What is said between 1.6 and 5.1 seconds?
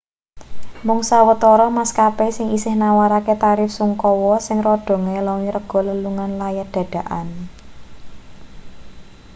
maskapai sing isih nawarake tarif sungkawa sing rada